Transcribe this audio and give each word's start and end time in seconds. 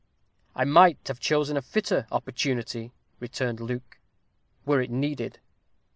"I 0.55 0.63
might 0.65 1.09
have 1.09 1.19
chosen 1.19 1.57
a 1.57 1.61
fitter 1.61 2.07
opportunity," 2.11 2.91
returned 3.19 3.59
Luke, 3.59 3.99
"were 4.65 4.81
it 4.81 4.89
needed. 4.89 5.37